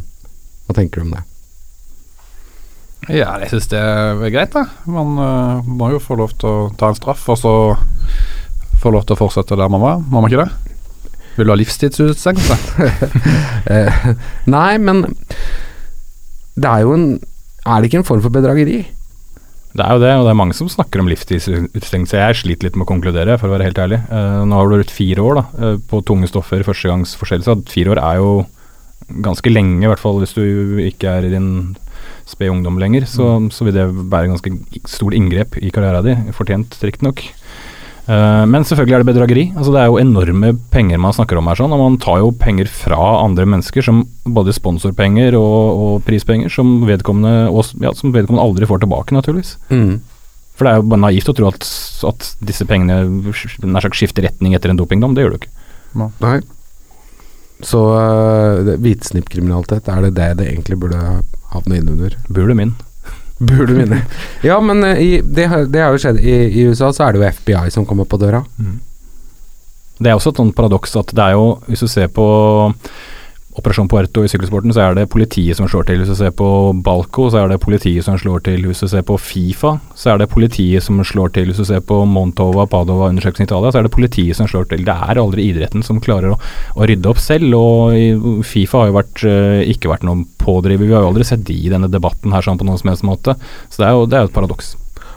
[0.67, 1.23] Hva tenker du om det?
[3.07, 4.65] Ja, jeg syns det er greit, da.
[4.89, 7.53] Man uh, må jo få lov til å ta en straff, og så
[8.81, 10.01] få lov til å fortsette der man var.
[10.03, 10.75] Må man ikke det?
[11.37, 12.57] Vil du ha livstidsutestengelse?
[13.67, 14.05] Eh,
[14.47, 15.01] nei, men
[16.55, 17.07] det er jo en
[17.67, 18.77] Er det ikke en form for bedrageri?
[19.77, 22.17] Det er jo det, og det er mange som snakker om livstidsutestengelse.
[22.17, 23.99] Jeg sliter litt med å konkludere, for å være helt ærlig.
[24.09, 27.59] Uh, nå har du vært fire år da, eh, på tunge stoffer, førstegangsforseelse.
[27.69, 28.31] Fire år er jo
[29.23, 31.51] ganske lenge, i hvert fall hvis du ikke er i din
[32.27, 33.05] spede ungdom lenger.
[33.05, 34.55] Så, så vil det være ganske
[34.89, 36.33] stort inngrep i karrieren din.
[36.35, 37.21] Fortjent, riktignok.
[38.07, 39.45] Uh, men selvfølgelig er det bedrageri.
[39.51, 41.59] Altså Det er jo enorme penger man snakker om her.
[41.59, 46.47] sånn, og Man tar jo penger fra andre mennesker, som både sponsorpenger og, og prispenger,
[46.49, 49.57] som vedkommende, og, ja, som vedkommende aldri får tilbake, naturligvis.
[49.69, 49.99] Mm.
[50.55, 51.67] For det er jo bare naivt å tro at,
[52.07, 53.03] at disse pengene
[53.67, 55.13] nær sagt skifter retning etter en dopingdom.
[55.13, 55.53] Det gjør du ikke.
[56.23, 56.39] Nei.
[57.65, 61.01] Så uh, hvitsnippkriminalitet, er det det det egentlig burde
[61.51, 62.15] havne innunder?
[62.31, 62.77] Burde min.
[63.37, 64.01] Burde vinne.
[64.47, 66.19] ja, men eh, i, det, det har jo skjedd.
[66.21, 68.43] I, I USA så er det jo FBI som kommer på døra.
[69.97, 72.25] Det er også et sånt paradoks at det er jo, hvis du ser på
[73.57, 76.01] Operasjon Puerto i sykkelsporten, så er det politiet som slår til.
[76.03, 76.47] Hvis du ser på
[76.85, 78.67] Balco, så er det politiet som slår til.
[78.69, 81.49] Hvis du ser på Fifa, så er det politiet som slår til.
[81.49, 84.83] Hvis du ser på Montova, Padova-undersøkelsen i Italia, så er det politiet som slår til.
[84.85, 86.41] Det er aldri idretten som klarer å,
[86.77, 90.85] å rydde opp selv, og Fifa har jo vært, eh, ikke vært noen pådriver.
[90.85, 93.07] Vi har jo aldri sett de i denne debatten her sånn på noen som helst
[93.07, 93.37] måte.
[93.71, 94.75] Så det er jo, det er jo et paradoks.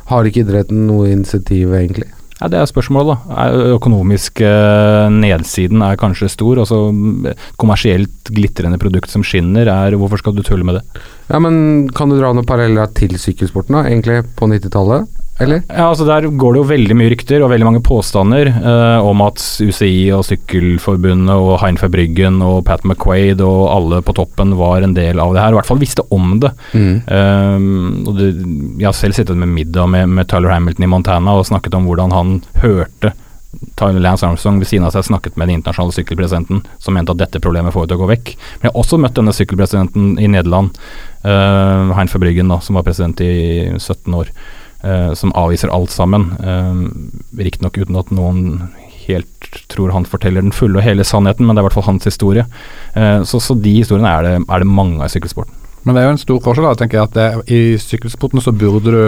[0.08, 2.08] Har ikke idretten noe initiativ, egentlig?
[2.40, 3.46] Ja, Det er spørsmålet, da.
[3.76, 6.62] Økonomisk eh, nedsiden er kanskje stor.
[6.62, 7.28] altså mm,
[7.60, 10.84] Kommersielt glitrende produkt som skinner, er hvorfor skal du tulle med det?
[11.28, 13.84] Ja, men kan du dra noen paralleller til sykkelsporten, da?
[13.84, 15.19] Egentlig på 90-tallet?
[15.40, 15.62] Eller?
[15.68, 19.22] Ja, altså Der går det jo veldig mye rykter og veldig mange påstander eh, om
[19.24, 24.84] at UCI og Sykkelforbundet og Hein Bryggen og Pat McQuaid og alle på toppen var
[24.84, 26.52] en del av det her, i hvert fall visste om det.
[26.76, 27.00] Mm.
[27.08, 28.28] Um, og det,
[28.82, 31.88] jeg har selv sittet med middag med, med Tyler Hamilton i Montana og snakket om
[31.88, 33.14] hvordan han hørte
[33.80, 37.20] Tyler Lance Armstrong ved siden av seg snakket med den internasjonale sykkelpresidenten, som mente at
[37.22, 38.32] dette problemet får til å gå vekk.
[38.36, 40.76] Men jeg har også møtt denne sykkelpresidenten i Nederland,
[41.24, 43.32] uh, Hein Verbryggen, da, som var president i
[43.80, 44.30] 17 år,
[44.84, 46.30] uh, som avviser alt sammen.
[46.40, 48.68] Eh, Riktignok uten at noen
[49.06, 51.88] helt tror han forteller den fulle og hele sannheten, men det er i hvert fall
[51.88, 52.44] hans historie.
[52.94, 55.56] Eh, så, så de historiene er det, er det mange av i sykkelsporten.
[55.82, 56.66] Men det er jo en stor forskjell.
[56.68, 59.00] da, tenker jeg at det, I sykkelsporten så burde du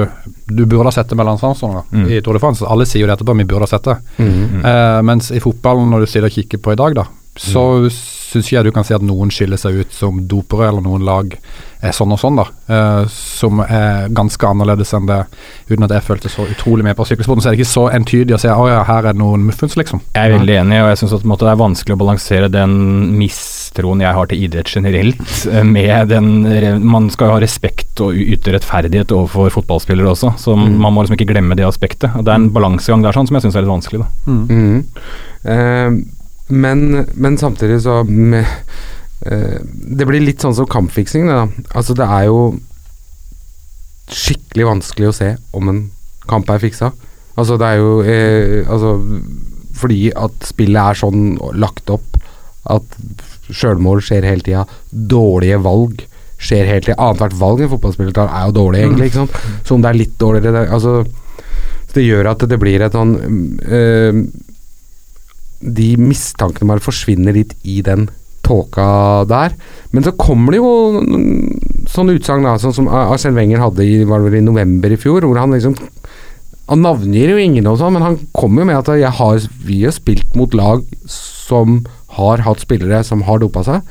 [0.48, 1.44] Du burde ha sett det med Lance
[1.92, 2.06] Mm.
[2.08, 2.64] i Tour de France.
[2.64, 3.98] Alle sier jo det etterpå, vi burde ha sett det.
[4.18, 4.64] Mm.
[4.64, 7.04] Eh, mens i fotballen, når du sitter og kikker på i dag, da,
[7.40, 7.64] så
[8.32, 11.04] syns ikke jeg du kan si at noen skiller seg ut som dopere, eller noen
[11.06, 11.34] lag
[11.82, 12.44] er sånn og sånn, da.
[12.70, 15.18] Eh, som er ganske annerledes enn det,
[15.70, 17.42] uten at jeg følte så utrolig med på sykkelsporten.
[17.42, 19.74] Så er det ikke så entydig å si å ja, her er det noen muffins,
[19.80, 20.04] liksom.
[20.14, 22.76] Jeg er veldig enig, og jeg syns det er vanskelig å balansere den
[23.18, 26.30] mistroen jeg har til idrett generelt, eh, med den
[26.82, 31.18] Man skal jo ha respekt og yte rettferdighet overfor fotballspillere også, så man må liksom
[31.18, 32.14] ikke glemme det aspektet.
[32.16, 34.02] Og Det er en balansegang der sånn som jeg syns er litt vanskelig.
[34.02, 34.32] da.
[34.32, 34.84] Mm.
[35.42, 38.44] Eh, men, men samtidig så med,
[39.26, 41.46] eh, Det blir litt sånn som kampfiksing, det da.
[41.78, 42.42] Altså, det er jo
[44.12, 45.82] skikkelig vanskelig å se om en
[46.28, 46.92] kamp er fiksa.
[47.38, 48.96] Altså, det er jo eh, Altså,
[49.78, 52.18] fordi at spillet er sånn lagt opp
[52.70, 52.84] at
[53.52, 54.66] sjølmål skjer hele tida.
[54.92, 56.04] Dårlige valg
[56.42, 56.98] skjer hele tida.
[57.00, 59.10] Annethvert valg en fotballspiller tar, er jo dårlig, egentlig.
[59.10, 59.40] Ikke sant?
[59.66, 60.94] Så om det er litt dårligere det, Altså,
[61.92, 63.16] det gjør at det blir et sånn
[63.66, 64.20] eh,
[65.62, 68.08] De mistankene bare forsvinner litt i den
[68.42, 69.54] tåka der.
[69.94, 70.72] Men så kommer det jo
[71.92, 75.78] sånne utsagn, sånn som Arsène Wenger hadde i, i november i fjor, hvor han liksom
[76.72, 79.92] Han navngir jo ingen og sånn, men han kommer jo med at har, vi har
[79.92, 81.82] spilt mot lag som
[82.16, 83.82] har hatt spillere som har dopa seg.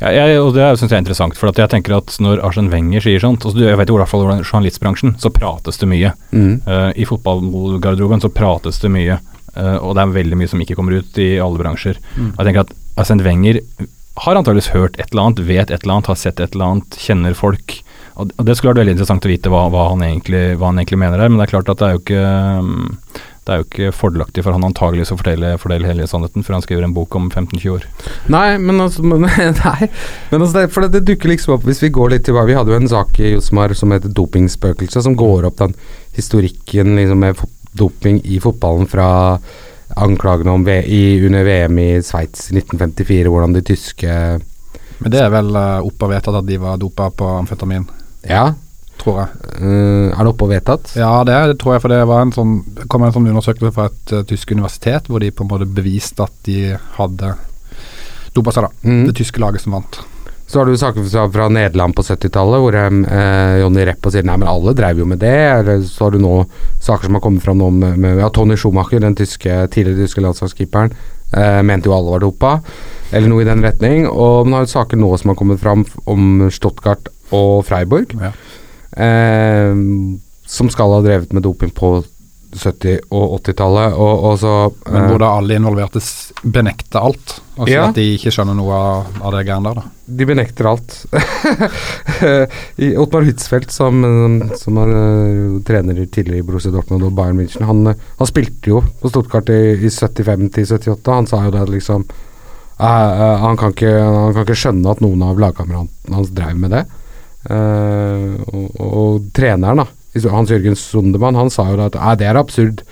[0.00, 3.04] Ja, jeg, og Det syns jeg er interessant, for jeg tenker at når Arsen Wenger
[3.04, 6.12] sier sånt altså, Jeg vet jo i hvert fall hvordan journalistbransjen, så prates det mye.
[6.32, 6.58] Mm.
[6.66, 9.20] Uh, I fotballgarderoben så prates det mye,
[9.56, 12.00] og det er veldig mye som ikke kommer ut i alle bransjer.
[12.18, 13.60] Og jeg tenker at Arsene Wenger
[14.24, 16.98] har antageligvis hørt et eller annet, vet et eller annet, har sett et eller annet,
[17.00, 17.80] kjenner folk.
[18.16, 21.02] Og Det skulle vært veldig interessant å vite hva, hva, han, egentlig, hva han egentlig
[21.02, 22.22] mener der, men det er klart at det er jo ikke
[22.64, 22.94] mm,
[23.46, 26.64] Det er jo ikke fordelaktig for han antageligvis å fortelle, fortelle, hele sannheten før han
[26.64, 27.84] skriver en bok om 15-20 år.
[28.32, 29.28] Nei, men altså men,
[29.60, 29.90] Nei,
[30.32, 32.72] men altså det, for det, dukker liksom opp Hvis vi går litt tilbake Vi hadde
[32.72, 35.76] jo en sak i Josmar som heter Dopingspøkelse, som går opp den
[36.16, 37.36] historikken liksom med
[37.76, 39.08] doping i fotballen fra
[39.96, 44.12] anklagene om v i, under VM i Sveits i 1954, hvordan de tyske
[44.98, 47.84] Men det er vel uh, oppe og vedtatt at de var dopa på amfetamin,
[48.26, 48.48] Ja,
[49.00, 49.28] tror jeg.
[49.60, 50.94] Uh, er det oppe og vedtatt?
[50.98, 52.58] Ja, det, det tror jeg, for det var en sånn
[52.88, 56.24] kom en sånn undersøkelse fra et uh, tysk universitet hvor de på en måte beviste
[56.24, 57.36] at de hadde
[58.36, 58.88] dopa seg, da.
[58.88, 59.06] Mm.
[59.08, 60.00] Det tyske laget som vant.
[60.46, 64.36] Så har du saker fra, fra Nederland på 70-tallet, hvor eh, Jonny Repp sier nei,
[64.38, 65.32] men alle drev jo med det.
[65.58, 66.36] Eller så har du nå
[66.86, 70.22] saker som har kommet fram nå med, med ja, Tony Schumacher, den tyske, tidligere tyske
[70.22, 70.94] landslagskeeperen,
[71.34, 72.52] eh, mente jo alle var dopa,
[73.10, 74.06] eller noe i den retning.
[74.06, 78.30] Og man har jo saker nå som har kommet fram om Stuttgart og Freiburg, Ja.
[78.94, 79.74] eh,
[80.46, 81.96] som skal ha drevet med doping på
[82.58, 83.94] 70- og 80-tallet.
[83.94, 84.52] Og, og så
[84.86, 86.02] Men eh, hvor da alle involverte
[86.42, 87.86] benekter alt, og sier Ja.
[87.88, 89.92] at de ikke skjønner noe av, av det greiene der, da.
[90.18, 90.98] De benekter alt.
[92.86, 94.04] I Ottmar Hutzfeldt, som,
[94.60, 98.70] som er øh, trener tidligere i Borussia Dortmund og Bayern München, han, øh, han spilte
[98.74, 101.16] jo på Stortkart i, i 75 til 78.
[101.16, 104.92] Han sa jo det at liksom uh, uh, han, kan ikke, han kan ikke skjønne
[104.92, 106.86] at noen av lagkameratene hans drev med det.
[107.46, 109.86] Eh, og, og treneren, da,
[110.32, 112.82] Hans Jørgen Sundemann, han sa jo da at ah, det er absurd.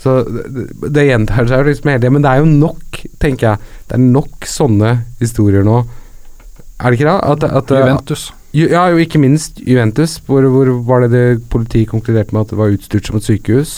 [0.00, 3.72] Så det, det gjentar seg liksom hele tiden, men det er jo nok, tenker jeg.
[3.88, 5.82] Det er nok sånne historier nå.
[6.80, 7.16] Er det ikke det?
[7.34, 8.30] At, at, Juventus.
[8.56, 10.16] Ja, jo ikke minst Juventus.
[10.26, 13.74] Hvor, hvor var det det politiet konkluderte med at det var utstyrt som et sykehus?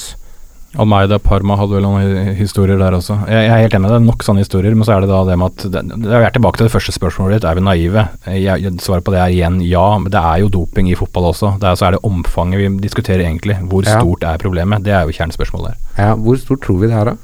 [0.81, 3.19] Almeida Parma hadde vel noen historier der også.
[3.29, 5.19] Jeg, jeg er helt enig, det er nok sånne historier, men så er det da
[5.29, 8.05] det med at det, det er tilbake til det første spørsmålet ditt, er vi naive?
[8.25, 11.29] Jeg, jeg, svaret på det er igjen ja, men det er jo doping i fotball
[11.33, 11.53] også.
[11.61, 13.59] Det er, så er det omfanget vi diskuterer egentlig.
[13.69, 13.99] Hvor Ja.
[14.01, 14.85] stort er problemet?
[14.87, 15.77] Det er jo kjernespørsmålet der.
[16.01, 17.17] Ja, Hvor stort tror vi det er, da?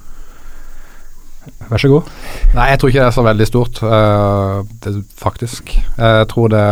[1.69, 2.13] Vær så god.
[2.53, 5.73] Nei, jeg tror ikke det er så veldig stort, uh, det, faktisk.
[5.97, 6.67] Jeg tror det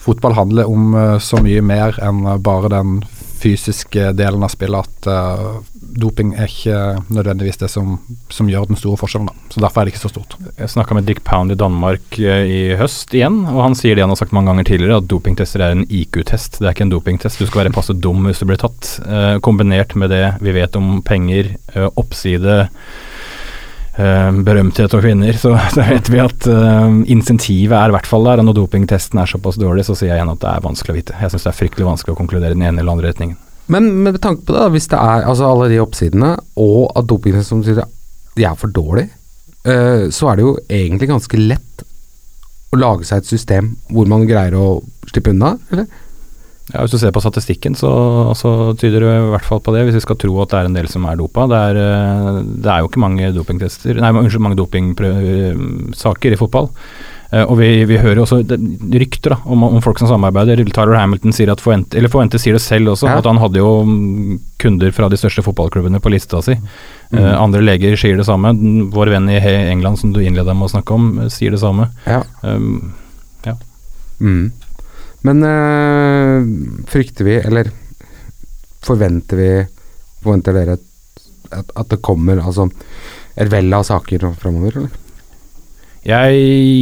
[0.00, 3.02] Fotball handler om uh, så mye mer enn bare den
[3.40, 4.86] fysiske delen av spillet.
[4.86, 5.60] At uh,
[6.00, 6.80] doping er ikke
[7.12, 7.98] nødvendigvis det som,
[8.32, 9.30] som gjør den store forskjellen.
[9.30, 9.54] Da.
[9.54, 10.36] Så Derfor er det ikke så stort.
[10.58, 14.04] Jeg snakka med Dick Pound i Danmark eh, i høst igjen, og han sier det
[14.04, 16.94] han har sagt mange ganger tidligere, at dopingtester er en IQ-test, det er ikke en
[16.94, 17.40] dopingtest.
[17.40, 18.94] Du skal være passe dum hvis du blir tatt.
[19.06, 21.54] Uh, kombinert med det vi vet om penger,
[22.00, 22.66] oppside,
[23.98, 28.42] berømthet og kvinner, så, så vet vi at uh, insentivet er i hvert fall der.
[28.42, 30.98] Og når dopingtesten er såpass dårlig, så sier jeg igjen at det er vanskelig å
[30.98, 31.16] vite.
[31.20, 33.38] Jeg syns det er fryktelig vanskelig å konkludere i den ene eller andre retningen.
[33.70, 37.60] Men med tanke på det, hvis det er altså alle de oppsidene, og at dopingtesten
[37.60, 37.86] som sier,
[38.38, 39.08] de er for dårlig,
[39.68, 41.86] uh, så er det jo egentlig ganske lett
[42.70, 44.78] å lage seg et system hvor man greier å
[45.10, 45.90] slippe unna, eller?
[46.72, 47.90] Ja, Hvis du ser på statistikken, så,
[48.38, 50.68] så tyder det i hvert fall på det, hvis vi skal tro at det er
[50.70, 51.46] en del som er dopa.
[51.50, 56.70] Det er, eh, det er jo ikke mange dopingtester Nei, unnskyld, mange dopingsaker i fotball.
[57.32, 60.62] Eh, og vi, vi hører også rykter da, om, om folk som samarbeider.
[60.70, 63.18] Tyler Hamilton sier at Fuente, eller Fuente sier det selv også, Ja.
[63.20, 66.56] at han hadde jo mm, kunder fra de største fotballklubbene på lista si.
[67.10, 67.18] Mm.
[67.18, 68.50] Uh, andre leger sier det samme.
[68.94, 71.90] Vår venn i England som du innleda med å snakke om, eh, sier det samme.
[72.06, 72.22] Ja.
[72.42, 72.92] Um,
[74.20, 74.50] Mm.
[75.26, 76.48] Men øh,
[76.88, 77.68] frykter vi, eller
[78.84, 79.50] forventer vi
[80.20, 80.82] Forventer dere at,
[81.48, 82.66] at, at det kommer altså
[83.40, 84.98] et vell av saker framover, eller?
[86.00, 86.36] Jeg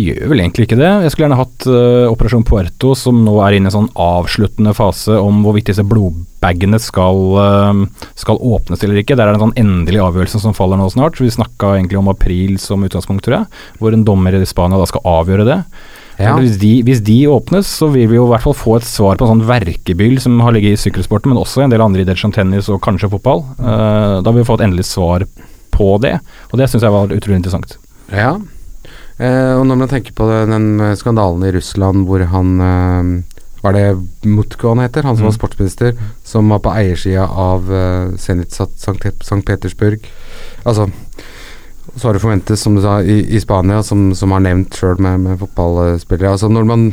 [0.06, 0.90] gjør vel egentlig ikke det.
[1.02, 4.70] Jeg skulle gjerne hatt uh, Operasjon Puerto, som nå er inne i en sånn avsluttende
[4.78, 9.16] fase om hvorvidt disse blodbagene skal, uh, skal åpnes eller ikke.
[9.18, 11.18] Der er det en sånn endelig avgjørelse som faller nå snart.
[11.18, 13.62] Vi snakka egentlig om april som utgangspunkt, tror jeg.
[13.82, 15.58] Hvor en dommer i Spania da skal avgjøre det.
[16.18, 16.32] Ja.
[16.40, 19.14] Hvis, de, hvis de åpnes, så vil vi jo i hvert fall få et svar
[19.20, 22.02] på en sånn verkebyll som har ligget i sykkelsporten, men også i en del andre
[22.02, 23.44] idretter som tennis og kanskje fotball.
[23.60, 25.22] Uh, da vil vi få et endelig svar
[25.70, 26.16] på det,
[26.50, 27.76] og det syns jeg var utrolig interessant.
[28.10, 28.32] Ja.
[28.34, 32.54] uh, og når man tenker på den eh, skandalen i Russland hvor han
[33.58, 35.02] hva Var det Mutko han heter?
[35.02, 35.30] Han som Mm.
[35.32, 38.70] var sportsminister, som var på eiersida av uh, Zenit St.
[39.20, 39.42] St.
[39.46, 39.98] Petersburg.
[40.64, 40.86] Altså
[41.96, 44.98] Så har det forventes, som du sa, i, i Spania, som, som har nevnt sjøl
[45.02, 46.30] med, med fotballspillere.
[46.36, 46.90] Altså når man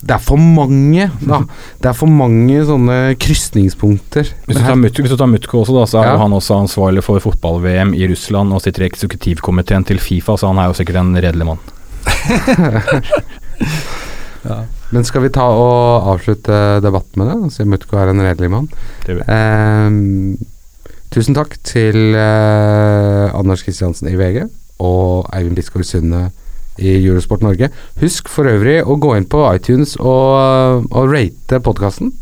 [0.00, 1.42] Det er for mange, da.
[1.80, 4.30] Det er for mange sånne krysningspunkter.
[4.46, 6.18] Hvis du tar, Mut hvis du tar Mutko også, da, så er Ja.
[6.22, 10.58] han også ansvarlig for fotball-VM i Russland og sitter i eksekutivkomiteen til Fifa, så han
[10.58, 11.60] er jo sikkert en redelig mann.
[14.90, 17.52] Men skal vi ta og avslutte debatten med det?
[17.54, 18.66] Siden Mutko er en redelig mann.
[19.04, 19.24] Det vil.
[19.30, 20.38] Ehm,
[21.10, 24.44] tusen takk til eh, Anders Kristiansen i VG
[24.80, 26.28] og Eivind Bisgaard Sunde
[26.80, 27.68] i Eurosport Norge.
[28.00, 32.12] Husk for øvrig å gå inn på iTunes og, og rate podkasten.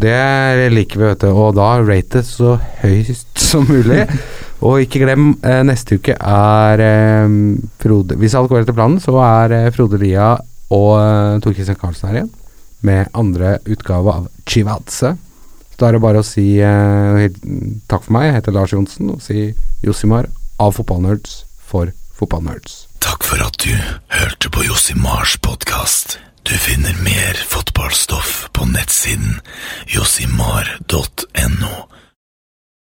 [0.00, 1.28] Det liker vi, vet du.
[1.30, 4.06] Og da rate det så høyt som mulig.
[4.64, 7.36] og ikke glem, eh, neste uke er eh,
[7.82, 10.32] Frode Hvis alt går etter planen, så er eh, Frode Lia
[10.74, 12.32] og eh, Tor Christian Karlsen her igjen.
[12.84, 15.14] Med andre utgave av Chivadze.
[15.74, 17.24] Så da er det bare å si eh,
[17.90, 18.28] takk for meg.
[18.28, 19.08] Jeg heter Lars Johnsen.
[19.10, 19.48] Og si
[19.82, 20.28] Josimar
[20.62, 22.84] av Fotballnerds for Fotballnerds.
[23.02, 23.74] Takk for at du
[24.14, 26.20] hørte på Josimars podkast.
[26.46, 29.40] Du finner mer fotballstoff på nettsiden
[29.90, 31.72] josimar.no,